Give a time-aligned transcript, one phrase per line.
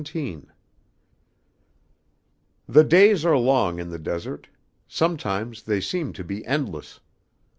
[2.67, 4.47] The days are long in the desert.
[4.87, 7.01] Sometimes they seem to be endless.